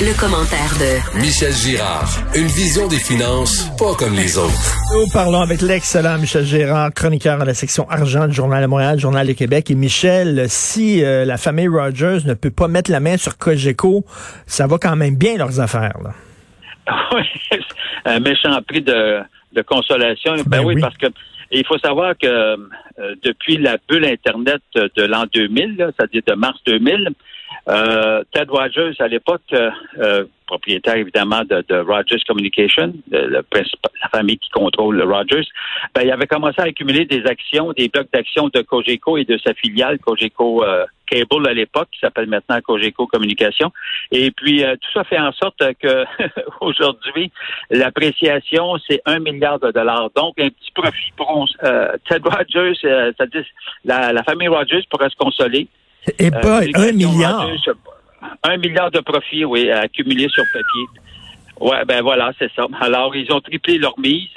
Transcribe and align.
Le, 0.00 0.14
commentaire 0.20 0.70
de 0.78 1.18
Michel 1.18 1.52
Girard. 1.52 2.06
Une 2.36 2.46
vision 2.46 2.86
des 2.86 2.98
finances 2.98 3.68
pas 3.76 3.94
comme 3.98 4.14
les 4.14 4.38
autres. 4.38 4.54
Nous 4.94 5.10
parlons 5.12 5.40
avec 5.40 5.60
l'excellent 5.60 6.18
Michel 6.18 6.44
Girard, 6.44 6.94
chroniqueur 6.94 7.40
à 7.40 7.44
la 7.44 7.54
section 7.54 7.88
argent 7.90 8.28
du 8.28 8.32
Journal 8.32 8.62
de 8.62 8.68
Montréal, 8.68 9.00
Journal 9.00 9.26
de 9.26 9.32
Québec. 9.32 9.70
Et 9.72 9.74
Michel, 9.74 10.44
si 10.48 11.04
euh, 11.04 11.24
la 11.24 11.36
famille 11.36 11.66
Rogers 11.66 12.18
ne 12.26 12.34
peut 12.34 12.52
pas 12.52 12.68
mettre 12.68 12.92
la 12.92 13.00
main 13.00 13.16
sur 13.16 13.38
Cogeco, 13.38 14.04
ça 14.46 14.68
va 14.68 14.78
quand 14.78 14.94
même 14.94 15.16
bien 15.16 15.36
leurs 15.36 15.58
affaires. 15.60 15.98
Là. 16.02 16.12
Oui, 17.12 17.58
un 18.04 18.20
méchant 18.20 18.56
prix 18.66 18.82
de, 18.82 19.20
de 19.52 19.62
consolation. 19.62 20.34
Ben, 20.36 20.44
ben 20.46 20.64
oui, 20.64 20.80
parce 20.80 20.96
que 20.96 21.06
il 21.50 21.66
faut 21.66 21.78
savoir 21.78 22.14
que 22.16 22.26
euh, 22.26 22.56
depuis 23.24 23.56
la 23.56 23.78
bulle 23.88 24.04
Internet 24.04 24.62
de 24.74 25.02
l'an 25.02 25.24
2000, 25.32 25.90
c'est-à-dire 25.96 26.22
de 26.26 26.34
mars 26.34 26.58
2000, 26.66 27.10
euh, 27.68 28.22
Ted 28.32 28.50
Rogers, 28.50 28.94
à 28.98 29.08
l'époque, 29.08 29.42
euh, 29.52 29.70
euh, 29.98 30.24
propriétaire 30.46 30.96
évidemment 30.96 31.42
de, 31.44 31.80
Rogers 31.80 32.22
Communication, 32.26 32.94
la 33.10 33.42
famille 34.10 34.38
qui 34.38 34.48
contrôle 34.48 35.02
Rogers, 35.02 35.46
ben, 35.94 36.02
il 36.02 36.10
avait 36.10 36.26
commencé 36.26 36.60
à 36.60 36.64
accumuler 36.64 37.04
des 37.04 37.26
actions, 37.26 37.72
des 37.72 37.88
blocs 37.88 38.08
d'actions 38.10 38.48
de 38.48 38.62
Cogeco 38.62 39.18
et 39.18 39.24
de 39.24 39.36
sa 39.44 39.52
filiale 39.52 39.98
Cogeco 39.98 40.64
Cable 41.06 41.48
à 41.48 41.52
l'époque, 41.52 41.88
qui 41.92 41.98
s'appelle 42.00 42.28
maintenant 42.28 42.58
Cogeco 42.62 43.06
Communication. 43.06 43.70
Et 44.10 44.30
puis 44.30 44.62
tout 44.62 44.92
ça 44.94 45.04
fait 45.04 45.18
en 45.18 45.32
sorte 45.32 45.62
que 45.82 46.04
aujourd'hui, 46.62 47.30
l'appréciation, 47.68 48.78
c'est 48.88 49.02
un 49.04 49.18
milliard 49.18 49.58
de 49.58 49.70
dollars. 49.70 50.08
Donc, 50.16 50.40
un 50.40 50.48
petit 50.48 50.72
profit 50.74 51.12
pour 51.14 51.46
Ted 52.08 52.24
Rogers, 52.24 52.78
c'est-à-dire 52.80 53.44
la, 53.84 54.14
la 54.14 54.22
famille 54.22 54.48
Rogers 54.48 54.86
pourrait 54.90 55.10
se 55.10 55.16
consoler. 55.16 55.68
Et 56.18 56.30
pas 56.30 56.60
un 56.74 56.92
milliard. 56.92 57.48
Un 58.42 58.56
milliard 58.56 58.90
de 58.90 59.00
profits, 59.00 59.44
oui, 59.44 59.70
accumulés 59.70 60.28
sur 60.28 60.44
papier. 60.52 60.86
Ouais, 61.60 61.84
ben 61.86 62.02
voilà, 62.02 62.32
c'est 62.38 62.50
ça. 62.54 62.66
Alors, 62.80 63.14
ils 63.16 63.32
ont 63.32 63.40
triplé 63.40 63.78
leur 63.78 63.98
mise. 63.98 64.28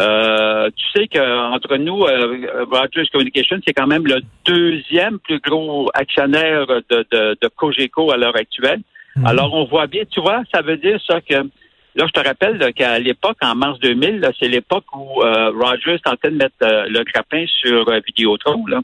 Euh, 0.00 0.70
tu 0.74 0.84
sais 0.92 1.06
qu'entre 1.06 1.76
nous, 1.76 2.02
euh, 2.02 2.64
Rogers 2.70 3.06
Communication, 3.12 3.58
c'est 3.64 3.72
quand 3.72 3.86
même 3.86 4.06
le 4.06 4.20
deuxième 4.44 5.20
plus 5.20 5.38
gros 5.38 5.88
actionnaire 5.94 6.66
de, 6.66 7.06
de, 7.12 7.38
de 7.40 7.48
Cogeco 7.56 8.10
à 8.10 8.16
l'heure 8.16 8.36
actuelle. 8.36 8.80
Mhm. 9.16 9.26
Alors, 9.26 9.54
on 9.54 9.64
voit 9.66 9.86
bien, 9.86 10.02
tu 10.10 10.20
vois, 10.20 10.42
ça 10.52 10.62
veut 10.62 10.76
dire 10.76 10.98
ça 11.06 11.20
que 11.20 11.48
Là, 11.96 12.06
je 12.08 12.20
te 12.20 12.26
rappelle 12.26 12.72
qu'à 12.74 12.98
l'époque, 12.98 13.36
en 13.40 13.54
mars 13.54 13.78
2000, 13.78 14.28
c'est 14.40 14.48
l'époque 14.48 14.84
où 14.96 15.22
euh, 15.22 15.50
Rogers 15.50 16.00
tentait 16.00 16.30
de 16.30 16.36
mettre 16.36 16.56
euh, 16.62 16.86
le 16.88 17.04
grappin 17.04 17.44
sur 17.46 17.88
euh, 17.88 18.00
Vidéotron. 18.04 18.66
Là. 18.66 18.80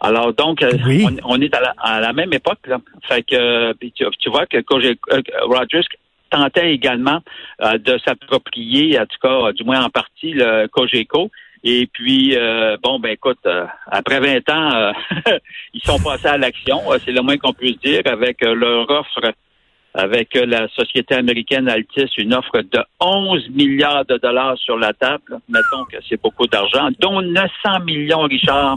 Alors 0.00 0.32
donc, 0.32 0.62
euh, 0.62 0.70
on, 1.24 1.40
est 1.40 1.54
à 1.54 2.00
la, 2.00 2.12
même 2.12 2.32
époque. 2.32 2.66
Là. 2.66 2.78
Fait 3.06 3.22
que 3.22 3.34
euh, 3.34 3.74
tu, 3.94 4.30
vois 4.30 4.46
que 4.46 4.56
euh, 4.56 4.94
Rogers 5.42 5.86
tentait 6.30 6.72
également 6.72 7.20
de 7.60 7.98
s'approprier, 8.04 8.98
en 8.98 9.04
tout 9.04 9.18
cas, 9.20 9.52
du 9.52 9.64
moins 9.64 9.84
en 9.84 9.90
partie, 9.90 10.32
le 10.32 10.68
Cogeco. 10.68 11.30
Et 11.64 11.86
puis, 11.92 12.36
bon, 12.82 13.00
ben 13.00 13.10
écoute, 13.10 13.44
après 13.90 14.20
20 14.20 14.48
ans, 14.50 14.92
ils 15.74 15.82
sont 15.82 15.98
passés 15.98 16.28
à 16.28 16.38
l'action, 16.38 16.80
c'est 17.04 17.10
le 17.10 17.20
moins 17.20 17.36
qu'on 17.36 17.52
puisse 17.52 17.78
dire, 17.80 18.02
avec 18.06 18.42
leur 18.42 18.88
offre, 18.88 19.32
avec 19.92 20.34
la 20.34 20.68
société 20.68 21.16
américaine 21.16 21.68
Altis, 21.68 22.08
une 22.16 22.32
offre 22.32 22.60
de 22.60 22.78
11 23.00 23.50
milliards 23.50 24.04
de 24.04 24.16
dollars 24.16 24.56
sur 24.58 24.78
la 24.78 24.92
table. 24.92 25.40
Mettons 25.48 25.84
que 25.90 25.96
c'est 26.08 26.22
beaucoup 26.22 26.46
d'argent, 26.46 26.90
dont 27.00 27.20
900 27.20 27.80
millions, 27.84 28.22
Richard, 28.22 28.76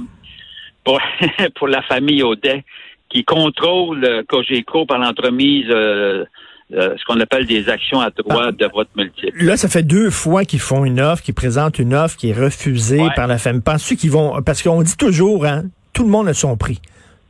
pour, 1.55 1.67
la 1.67 1.81
famille 1.83 2.23
Audet 2.23 2.63
qui 3.09 3.23
contrôle 3.23 4.03
euh, 4.03 4.23
Cogeco 4.27 4.85
par 4.85 4.97
l'entremise 4.97 5.67
euh, 5.69 6.25
euh, 6.73 6.95
ce 6.97 7.05
qu'on 7.05 7.19
appelle 7.19 7.45
des 7.45 7.69
actions 7.69 7.99
à 7.99 8.09
droit 8.09 8.45
ah. 8.47 8.51
de 8.51 8.65
vote 8.65 8.89
multiple. 8.95 9.43
Là, 9.43 9.57
ça 9.57 9.67
fait 9.67 9.83
deux 9.83 10.09
fois 10.09 10.45
qu'ils 10.45 10.59
font 10.59 10.85
une 10.85 10.99
offre, 10.99 11.21
qu'ils 11.21 11.33
présentent 11.33 11.77
une 11.77 11.93
offre 11.93 12.17
qui 12.17 12.29
est 12.29 12.33
refusée 12.33 13.01
par 13.15 13.27
la 13.27 13.37
famille. 13.37 13.61
Penses-tu 13.61 13.95
qu'ils 13.95 14.11
vont... 14.11 14.41
Parce 14.41 14.63
qu'on 14.63 14.81
dit 14.81 14.97
toujours, 14.97 15.45
hein, 15.45 15.65
tout 15.93 16.03
le 16.03 16.09
monde 16.09 16.27
a 16.27 16.33
son 16.33 16.57
prix. 16.57 16.79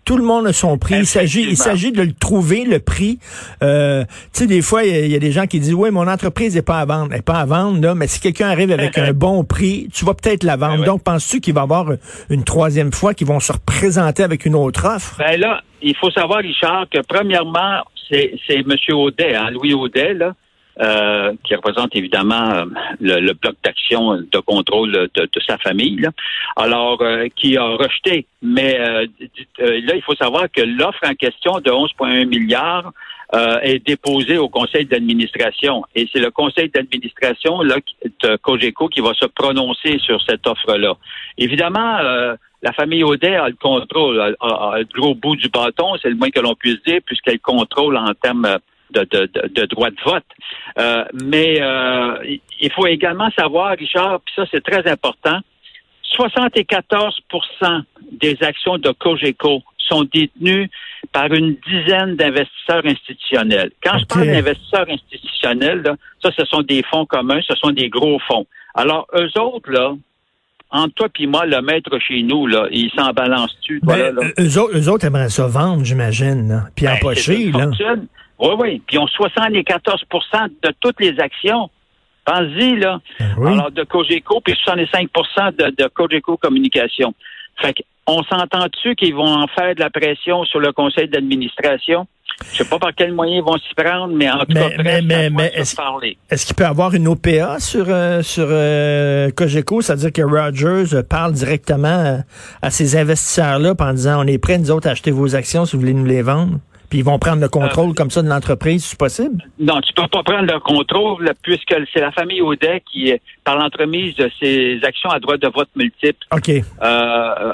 Tout 0.06 0.18
le 0.18 0.24
monde 0.24 0.48
a 0.48 0.54
son 0.54 0.78
prix. 0.78 0.96
Il 1.00 1.06
s'agit, 1.06 1.44
il 1.44 1.58
s'agit 1.58 1.92
de 1.92 2.02
le 2.02 2.14
trouver, 2.14 2.66
le 2.66 2.80
prix. 2.80 3.20
Euh, 3.62 4.04
tu 4.34 4.42
sais, 4.42 4.48
des 4.48 4.62
fois, 4.62 4.84
il 4.84 5.08
y, 5.08 5.16
a 5.16 5.20
des 5.20 5.32
gens 5.32 5.48
qui 5.48 5.60
disent, 5.60 5.74
oui, 5.74 5.92
mon 5.92 6.08
entreprise 6.08 6.56
n'est 6.56 6.62
pas 6.62 6.80
à 6.80 6.86
vendre. 6.86 7.08
Elle 7.12 7.18
n'est 7.18 7.22
pas 7.22 7.40
à 7.40 7.46
vendre, 7.46 7.82
là, 7.82 7.96
mais 7.96 8.08
si 8.08 8.20
quelqu'un 8.20 8.50
arrive 8.50 8.72
avec 8.72 8.98
un 8.98 9.14
bon 9.14 9.44
prix, 9.44 9.90
tu 9.94 10.06
vas 10.06 10.14
peut-être 10.14 10.44
la 10.44 10.58
vendre. 10.58 10.80
Ben 10.80 10.86
Donc, 10.86 11.04
penses-tu 11.04 11.40
qu'il 11.40 11.54
va 11.54 11.62
y 11.62 11.64
avoir 11.64 11.88
une 12.30 12.44
troisième 12.44 12.92
fois 12.92 13.14
qu'ils 13.14 13.28
vont 13.28 13.40
se 13.40 13.54
représenter 13.54 14.24
avec 14.24 14.46
une 14.46 14.56
autre 14.56 14.86
offre? 14.86 15.16
Ben 15.18 15.40
là, 15.40 15.62
il 15.82 15.96
faut 15.96 16.12
savoir, 16.12 16.40
Richard, 16.40 16.86
que 16.92 17.00
premièrement, 17.08 17.84
c'est, 18.10 18.34
c'est 18.48 18.60
M. 18.60 18.76
Audet, 18.92 19.36
hein, 19.36 19.50
Louis 19.52 19.74
Audet, 19.74 20.14
là, 20.14 20.34
euh, 20.82 21.34
qui 21.44 21.54
représente 21.54 21.96
évidemment 21.96 22.50
euh, 22.50 22.66
le, 23.00 23.34
bloc 23.34 23.54
d'action 23.64 24.16
de 24.16 24.40
contrôle 24.40 24.92
de, 25.14 25.30
sa 25.48 25.60
famille, 25.60 26.10
alors 26.56 27.00
euh, 27.04 27.28
qui 27.36 27.58
a 27.58 27.64
rejeté. 27.64 28.26
Mais 28.42 28.80
là, 29.60 29.96
il 29.96 30.02
faut 30.02 30.16
savoir 30.16 30.46
que 30.52 30.62
l'offre 30.62 31.02
en 31.08 31.14
question 31.14 31.60
de 31.60 31.70
11,1 31.70 32.26
milliards 32.26 32.92
est 33.62 33.86
déposée 33.86 34.38
au 34.38 34.50
conseil 34.50 34.86
d'administration. 34.86 35.84
Et 35.96 36.08
c'est 36.12 36.20
le 36.20 36.32
conseil 36.32 36.70
d'administration 36.70 37.62
là, 37.62 37.76
de 38.24 38.36
Cogeco 38.38 38.88
qui 38.90 39.02
va 39.02 39.14
se 39.14 39.26
prononcer 39.26 40.00
sur 40.00 40.22
cette 40.24 40.46
offre-là. 40.48 40.96
Évidemment, 41.38 41.98
la 42.64 42.74
famille 42.74 43.04
Audet 43.04 43.36
a 43.36 43.50
le 43.50 43.56
contrôle, 43.56 44.20
a, 44.20 44.76
le 44.78 44.86
gros 45.00 45.16
bout 45.16 45.36
du 45.36 45.50
bâton, 45.50 45.96
c'est 46.02 46.10
le 46.10 46.16
moins 46.16 46.32
que 46.32 46.40
l'on 46.40 46.56
puisse 46.56 46.82
dire, 46.84 47.00
puisqu'elle 47.06 47.40
contrôle 47.40 47.96
en 47.98 48.14
termes 48.14 48.58
de, 48.94 49.08
de, 49.12 49.48
de, 49.48 49.66
droit 49.66 49.90
de 49.90 50.02
vote. 50.06 50.24
Euh, 50.78 51.04
mais 51.24 51.62
euh, 51.62 52.18
il 52.60 52.72
faut 52.72 52.88
également 52.88 53.30
savoir, 53.38 53.76
Richard, 53.78 54.22
puis 54.22 54.34
ça 54.36 54.46
c'est 54.52 54.64
très 54.64 54.90
important, 54.90 55.40
74% 56.18 57.84
des 58.12 58.38
actions 58.42 58.78
de 58.78 58.92
Cogeco 58.92 59.64
sont 59.80 60.04
détenues 60.04 60.70
par 61.12 61.32
une 61.34 61.56
dizaine 61.68 62.16
d'investisseurs 62.16 62.86
institutionnels. 62.86 63.72
Quand 63.84 63.98
je 63.98 64.06
parle 64.06 64.28
d'investisseurs 64.28 64.86
institutionnels, 64.90 65.84
ça, 66.22 66.30
ce 66.38 66.46
sont 66.46 66.62
des 66.62 66.84
fonds 66.84 67.06
communs, 67.06 67.40
ce 67.48 67.56
sont 67.56 67.72
des 67.72 67.90
gros 67.90 68.20
fonds. 68.28 68.46
Alors, 68.76 69.08
eux 69.16 69.40
autres, 69.40 69.70
là, 69.72 69.94
entre 70.72 70.94
toi 70.96 71.08
et 71.20 71.28
moi, 71.28 71.46
le 71.46 71.62
maître 71.62 72.00
chez 72.00 72.24
nous, 72.24 72.48
là, 72.48 72.68
ils 72.72 72.90
s'en 72.98 73.12
balancent-tu? 73.12 73.80
Ben, 73.84 74.16
eux, 74.40 74.60
autres, 74.60 74.78
eux 74.78 74.90
autres 74.90 75.06
aimeraient 75.06 75.30
ça 75.30 75.46
vendre, 75.48 75.84
j'imagine, 75.86 76.64
puis 76.76 76.86
ben, 76.86 76.94
empocher. 76.94 77.52
Là. 77.52 77.70
Oui, 78.44 78.56
oui. 78.60 78.82
Puis 78.86 78.98
ils 78.98 79.00
ont 79.00 79.06
74% 79.06 80.50
de 80.62 80.74
toutes 80.80 81.00
les 81.00 81.20
actions. 81.20 81.70
Pensez-y, 82.26 82.78
là. 82.78 83.00
Ben 83.20 83.54
Alors, 83.54 83.72
de 83.72 83.84
Cogeco, 83.84 84.42
puis 84.42 84.56
65 84.64 85.10
de, 85.58 85.84
de 85.84 85.88
Cogeco 85.88 86.38
Communication. 86.38 87.14
Fait 87.62 87.74
qu'on 88.06 88.24
s'entend-tu 88.24 88.96
qu'ils 88.96 89.16
vont 89.16 89.28
en 89.28 89.48
faire 89.48 89.76
de 89.76 89.80
la 89.80 89.90
pression 89.90 90.44
sur 90.46 90.60
le 90.60 90.72
conseil 90.72 91.08
d'administration? 91.08 92.08
Je 92.52 92.58
sais 92.58 92.70
pas 92.70 92.80
par 92.80 92.92
quel 92.96 93.14
moyen 93.14 93.38
ils 93.38 93.44
vont 93.44 93.58
s'y 93.58 93.74
prendre, 93.76 94.14
mais 94.14 94.30
en 94.30 94.40
tout 94.40 94.54
cas, 94.54 94.70
mais, 94.84 95.02
mais, 95.02 95.30
mais 95.30 95.52
est-ce, 95.54 95.76
est-ce 96.30 96.46
qu'il 96.46 96.56
peut 96.56 96.64
y 96.64 96.68
avoir 96.68 96.94
une 96.96 97.08
OPA 97.08 97.60
sur, 97.60 97.86
euh, 97.88 98.22
sur 98.22 98.48
euh, 98.50 99.30
Cogeco? 99.32 99.82
C'est-à-dire 99.82 100.12
que 100.12 100.22
Rogers 100.22 101.04
parle 101.08 101.34
directement 101.34 102.24
à, 102.62 102.70
ces 102.72 102.98
investisseurs-là 102.98 103.76
en 103.78 103.94
disant 103.94 104.24
on 104.24 104.28
est 104.28 104.40
prêts, 104.40 104.58
nous 104.58 104.72
autres, 104.72 104.88
à 104.88 104.92
acheter 104.92 105.12
vos 105.12 105.36
actions 105.36 105.66
si 105.66 105.76
vous 105.76 105.82
voulez 105.82 105.94
nous 105.94 106.06
les 106.06 106.22
vendre? 106.22 106.60
Puis 106.94 107.00
ils 107.00 107.06
vont 107.06 107.18
prendre 107.18 107.42
le 107.42 107.50
contrôle 107.50 107.90
euh, 107.90 107.94
comme 107.94 108.12
ça 108.12 108.22
de 108.22 108.28
l'entreprise, 108.28 108.86
c'est 108.86 109.00
possible? 109.00 109.44
Non, 109.58 109.82
tu 109.82 109.92
peux 109.94 110.08
pas 110.08 110.22
prendre 110.22 110.46
le 110.54 110.60
contrôle 110.60 111.28
puisque 111.42 111.74
c'est 111.92 112.00
la 112.00 112.12
famille 112.12 112.40
Audet 112.40 112.84
qui, 112.86 113.12
par 113.44 113.58
l'entremise 113.58 114.14
de 114.14 114.30
ses 114.40 114.80
actions 114.84 115.10
à 115.10 115.20
droite 115.20 115.42
de 115.42 115.48
vote 115.48 115.70
multiple, 115.76 116.24
OK. 116.32 116.50
Euh, 116.50 117.54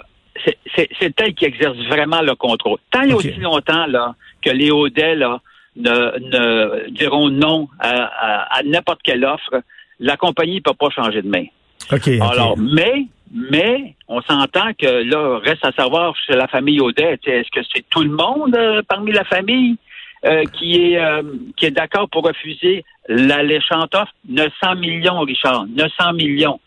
c'est 0.75 1.21
elle 1.21 1.33
qui 1.35 1.45
exerce 1.45 1.77
vraiment 1.87 2.21
le 2.21 2.35
contrôle. 2.35 2.79
Tant 2.91 3.03
et 3.03 3.13
aussi 3.13 3.31
longtemps 3.35 3.85
là, 3.85 4.13
que 4.41 4.49
les 4.49 4.71
Audet 4.71 5.15
là, 5.15 5.39
ne, 5.77 6.89
diront 6.89 7.29
non 7.29 7.69
à, 7.79 8.59
n'importe 8.65 8.99
quelle 9.03 9.23
offre, 9.23 9.61
la 10.01 10.17
compagnie 10.17 10.55
ne 10.55 10.59
peut 10.59 10.73
pas 10.77 10.89
changer 10.89 11.21
de 11.21 11.29
main. 11.29 11.45
OK. 11.91 12.07
Alors, 12.21 12.57
mais 12.57 13.05
mais 13.31 13.95
on 14.07 14.21
s'entend 14.21 14.73
que 14.73 15.03
là, 15.03 15.39
reste 15.39 15.63
à 15.63 15.71
savoir 15.71 16.15
chez 16.25 16.33
la 16.33 16.47
famille 16.47 16.79
Audet, 16.79 17.19
est-ce 17.23 17.51
que 17.51 17.65
c'est 17.73 17.87
tout 17.89 18.01
le 18.01 18.09
monde 18.09 18.55
euh, 18.55 18.81
parmi 18.87 19.11
la 19.11 19.23
famille? 19.23 19.77
euh, 20.25 20.43
qui 20.53 20.75
est 20.75 20.97
euh, 20.99 21.21
qui 21.55 21.65
est 21.65 21.71
d'accord 21.71 22.09
pour 22.09 22.23
refuser 22.23 22.83
l'alléchante 23.07 23.95
offre? 23.95 24.13
900 24.27 24.75
millions, 24.75 25.19
Richard, 25.21 25.65
900 25.67 26.13
millions. 26.13 26.59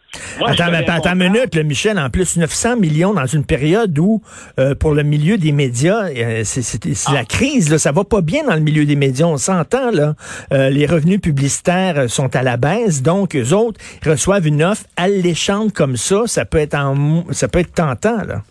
Attends, 0.44 0.70
mais 0.70 0.88
attends 0.88 1.12
une 1.14 1.30
minute, 1.30 1.54
le 1.54 1.62
Michel, 1.62 1.98
en 1.98 2.10
plus 2.10 2.36
900 2.36 2.76
millions 2.76 3.14
dans 3.14 3.26
une 3.26 3.44
période 3.44 3.98
où, 3.98 4.22
euh, 4.58 4.74
pour 4.74 4.94
le 4.94 5.02
milieu 5.02 5.38
des 5.38 5.52
médias, 5.52 6.08
c'est 6.44 6.84
la 7.12 7.20
ah. 7.20 7.24
crise, 7.24 7.70
là, 7.70 7.78
ça 7.78 7.92
va 7.92 8.04
pas 8.04 8.20
bien 8.20 8.44
dans 8.44 8.54
le 8.54 8.60
milieu 8.60 8.84
des 8.84 8.96
médias, 8.96 9.26
on 9.26 9.36
s'entend, 9.36 9.90
là. 9.90 10.14
les 10.50 10.86
revenus 10.86 11.20
publicitaires 11.20 12.08
sont 12.08 12.34
à 12.36 12.42
la 12.42 12.56
baisse, 12.56 13.02
donc 13.02 13.36
eux 13.36 13.52
autres 13.52 13.80
reçoivent 14.04 14.46
une 14.46 14.62
offre 14.62 14.84
alléchante 14.96 15.72
comme 15.72 15.96
ça, 15.96 16.22
ça 16.26 16.44
peut 16.44 16.58
être 16.58 16.74
en, 16.74 17.24
ça 17.32 17.48
peut 17.48 17.60
être 17.60 17.74
tentant, 17.74 18.22
là. 18.24 18.42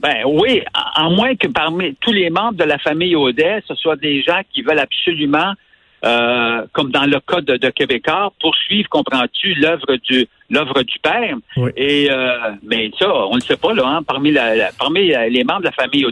Ben 0.00 0.24
oui, 0.26 0.62
en 0.96 1.10
moins 1.10 1.34
que 1.36 1.48
parmi 1.48 1.94
tous 2.00 2.12
les 2.12 2.28
membres 2.28 2.58
de 2.58 2.64
la 2.64 2.78
famille 2.78 3.16
Audet, 3.16 3.62
ce 3.66 3.74
soit 3.74 3.96
des 3.96 4.22
gens 4.22 4.40
qui 4.52 4.62
veulent 4.62 4.78
absolument, 4.78 5.54
euh, 6.06 6.62
comme 6.72 6.90
dans 6.90 7.04
le 7.04 7.18
cas 7.20 7.40
de, 7.40 7.70
Québécois, 7.70 8.32
poursuivre, 8.40 8.88
comprends-tu, 8.88 9.54
l'œuvre 9.54 9.96
du 9.96 10.28
l'œuvre 10.48 10.82
du 10.82 10.98
père. 11.00 11.36
Et 11.76 12.08
euh, 12.10 12.52
mais 12.62 12.90
ça, 12.98 13.12
on 13.12 13.34
ne 13.34 13.40
sait 13.40 13.56
pas 13.56 13.74
là. 13.74 13.84
Hein, 13.86 14.02
parmi 14.04 14.30
la, 14.30 14.70
parmi 14.78 15.08
les 15.08 15.42
membres 15.42 15.60
de 15.60 15.66
la 15.66 15.72
famille 15.72 16.06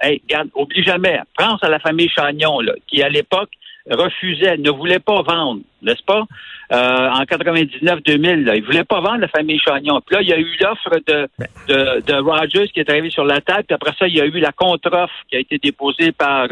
hey, 0.00 0.22
regarde, 0.22 0.48
oublie 0.54 0.82
jamais. 0.82 1.20
Pense 1.36 1.62
à 1.62 1.68
la 1.68 1.78
famille 1.78 2.08
Chagnon, 2.08 2.60
là, 2.60 2.72
qui 2.86 3.02
à 3.02 3.08
l'époque 3.10 3.50
refusait, 3.90 4.56
ne 4.56 4.70
voulait 4.70 5.00
pas 5.00 5.22
vendre, 5.22 5.60
n'est-ce 5.82 6.02
pas? 6.04 6.24
Euh, 6.72 7.08
en 7.08 7.22
99-2000, 7.22 8.52
il 8.54 8.62
voulait 8.64 8.84
pas 8.84 9.00
vendre 9.00 9.18
la 9.18 9.28
famille 9.28 9.58
Chagnon. 9.58 10.00
Puis 10.06 10.16
là, 10.16 10.22
il 10.22 10.28
y 10.28 10.32
a 10.32 10.38
eu 10.38 10.56
l'offre 10.60 11.00
de, 11.06 11.28
ben. 11.38 11.48
de, 11.68 12.00
de, 12.06 12.14
Rogers 12.14 12.68
qui 12.68 12.80
est 12.80 12.88
arrivée 12.88 13.10
sur 13.10 13.24
la 13.24 13.40
table. 13.40 13.64
Puis 13.66 13.74
après 13.74 13.92
ça, 13.98 14.06
il 14.06 14.16
y 14.16 14.20
a 14.20 14.26
eu 14.26 14.38
la 14.38 14.52
contre-offre 14.52 15.14
qui 15.28 15.36
a 15.36 15.40
été 15.40 15.58
déposée 15.58 16.12
par, 16.12 16.46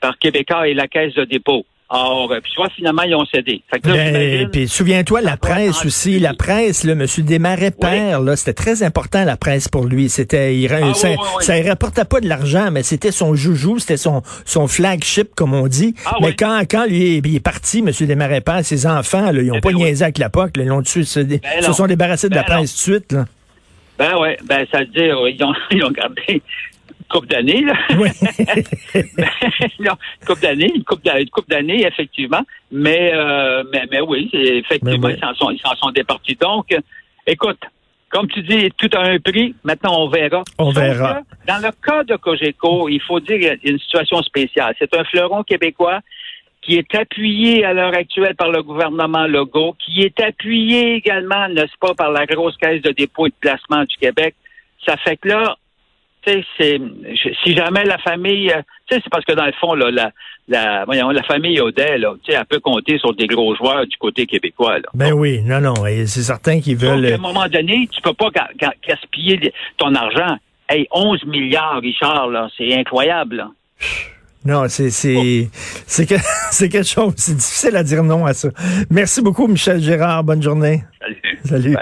par 0.00 0.18
Québécois 0.18 0.68
et 0.68 0.74
la 0.74 0.86
Caisse 0.86 1.14
de 1.14 1.24
dépôt. 1.24 1.64
Or, 1.96 2.32
euh, 2.32 2.40
puis 2.42 2.52
vois, 2.56 2.68
finalement, 2.70 3.02
ils 3.02 3.14
ont 3.14 3.24
cédé. 3.24 3.62
Ben, 3.84 4.50
puis 4.50 4.66
souviens-toi, 4.66 5.20
la 5.20 5.36
presse 5.36 5.84
aussi, 5.84 6.18
la 6.18 6.34
presse, 6.34 6.82
là, 6.82 6.94
M. 6.94 7.06
Desmarais 7.18 7.70
Père, 7.70 8.20
là, 8.20 8.34
c'était 8.34 8.52
très 8.52 8.82
important, 8.82 9.24
la 9.24 9.36
presse, 9.36 9.68
pour 9.68 9.84
lui. 9.84 10.08
C'était, 10.08 10.56
il, 10.56 10.72
ah, 10.72 10.92
ça, 10.92 11.10
ne 11.10 11.68
rapportait 11.68 12.04
pas 12.04 12.20
de 12.20 12.28
l'argent, 12.28 12.72
mais 12.72 12.82
c'était 12.82 13.12
son 13.12 13.36
joujou, 13.36 13.78
c'était 13.78 13.96
son, 13.96 14.22
son 14.44 14.66
flagship, 14.66 15.36
comme 15.36 15.54
on 15.54 15.68
dit. 15.68 15.94
Ah, 16.04 16.16
mais 16.20 16.34
quand, 16.34 16.62
quand 16.68 16.84
lui 16.86 17.18
il 17.18 17.36
est 17.36 17.40
parti, 17.40 17.78
M. 17.78 17.92
Desmarais 18.00 18.40
Père, 18.40 18.64
ses 18.64 18.88
enfants, 18.88 19.30
là, 19.30 19.40
ils 19.40 19.52
ont 19.52 19.58
eh 19.58 19.60
pas 19.60 19.70
ben, 19.70 19.76
niaisé 19.76 20.02
avec 20.02 20.18
la 20.18 20.30
POC, 20.30 20.50
ils 20.56 20.72
ont 20.72 20.82
tué, 20.82 21.04
se, 21.04 21.20
ben 21.20 21.40
se 21.60 21.72
sont 21.72 21.86
débarrassés 21.86 22.28
de 22.28 22.34
la 22.34 22.42
presse 22.42 22.74
tout 22.74 22.90
de 22.90 22.96
suite, 22.96 23.12
là? 23.12 23.26
Ben 23.96 24.16
ouais, 24.16 24.36
ben 24.44 24.66
ça 24.72 24.80
veut 24.80 24.86
dire 24.86 25.16
ils 25.28 25.44
ont, 25.44 25.54
ils 25.70 25.84
ont 25.84 25.92
gardé 25.92 26.42
coupe 27.14 27.26
d'années, 27.26 27.62
là. 27.62 27.74
Oui. 27.98 28.08
une 29.78 29.88
coupe 30.26 30.40
d'années, 30.40 30.72
une 30.74 30.84
coupe 30.84 31.48
d'années, 31.48 31.86
effectivement. 31.86 32.42
Mais, 32.72 33.12
euh, 33.14 33.62
mais, 33.72 33.84
mais 33.90 34.00
oui, 34.00 34.28
effectivement, 34.32 35.08
ils 35.08 35.20
s'en 35.20 35.34
sont, 35.34 35.50
ils 35.50 35.60
sont 35.60 35.90
départis. 35.90 36.36
Donc, 36.40 36.66
écoute, 37.26 37.60
comme 38.10 38.28
tu 38.28 38.42
dis, 38.42 38.70
tout 38.76 38.90
a 38.96 39.00
un 39.00 39.18
prix. 39.18 39.54
Maintenant, 39.64 40.02
on 40.02 40.08
verra. 40.08 40.42
On 40.58 40.70
verra. 40.70 41.20
dans 41.46 41.58
le 41.58 41.70
cas 41.84 42.04
de 42.04 42.16
Cogeco, 42.16 42.88
il 42.88 43.00
faut 43.00 43.20
dire 43.20 43.38
qu'il 43.38 43.44
y 43.44 43.48
a 43.48 43.72
une 43.72 43.78
situation 43.78 44.22
spéciale. 44.22 44.74
C'est 44.78 44.94
un 44.96 45.04
fleuron 45.04 45.42
québécois 45.42 46.00
qui 46.62 46.76
est 46.76 46.94
appuyé 46.94 47.64
à 47.64 47.72
l'heure 47.74 47.94
actuelle 47.94 48.34
par 48.36 48.50
le 48.50 48.62
gouvernement 48.62 49.26
Legault, 49.26 49.76
qui 49.84 50.02
est 50.02 50.18
appuyé 50.20 50.94
également, 50.94 51.48
n'est-ce 51.48 51.76
pas, 51.78 51.94
par 51.94 52.10
la 52.10 52.24
grosse 52.24 52.56
caisse 52.56 52.80
de 52.82 52.90
dépôt 52.90 53.26
et 53.26 53.30
de 53.30 53.34
placement 53.40 53.84
du 53.84 53.96
Québec. 53.98 54.34
Ça 54.86 54.96
fait 54.96 55.16
que 55.16 55.28
là, 55.28 55.56
c'est 56.24 56.80
si 57.44 57.54
jamais 57.54 57.84
la 57.84 57.98
famille, 57.98 58.50
euh, 58.50 58.62
c'est 58.88 59.08
parce 59.10 59.24
que 59.24 59.32
dans 59.32 59.46
le 59.46 59.52
fond, 59.52 59.74
là, 59.74 59.90
la, 59.90 60.10
la, 60.48 60.84
voyons, 60.84 61.10
la 61.10 61.22
famille 61.22 61.60
Audet, 61.60 61.98
là, 61.98 62.14
elle 62.28 62.44
peut 62.46 62.60
compter 62.60 62.98
sur 62.98 63.14
des 63.14 63.26
gros 63.26 63.54
joueurs 63.54 63.86
du 63.86 63.96
côté 63.96 64.26
québécois. 64.26 64.78
Là. 64.78 64.88
Ben 64.94 65.12
oui, 65.12 65.42
non, 65.42 65.60
non, 65.60 65.74
c'est 65.84 66.22
certain 66.22 66.60
qu'ils 66.60 66.76
veulent. 66.76 67.06
à 67.06 67.14
un 67.14 67.18
moment 67.18 67.46
donné, 67.48 67.88
tu 67.92 68.00
peux 68.00 68.14
pas 68.14 68.30
gaspiller 68.86 69.52
ton 69.76 69.94
argent. 69.94 70.36
Hey, 70.68 70.86
11 70.90 71.24
milliards, 71.26 71.80
Richard, 71.80 72.28
là, 72.28 72.48
c'est 72.56 72.74
incroyable. 72.74 73.36
Là. 73.36 73.50
Non, 74.44 74.68
c'est 74.68 74.90
c'est 74.90 75.48
c'est 75.86 76.06
que 76.06 76.14
c'est 76.50 76.68
quelque 76.68 76.88
chose. 76.88 77.14
C'est 77.16 77.34
difficile 77.34 77.76
à 77.76 77.82
dire 77.82 78.02
non 78.02 78.26
à 78.26 78.34
ça. 78.34 78.48
Merci 78.90 79.22
beaucoup, 79.22 79.46
Michel 79.46 79.80
Gérard. 79.80 80.24
Bonne 80.24 80.42
journée. 80.42 80.84
Salut. 81.00 81.38
Salut. 81.44 81.76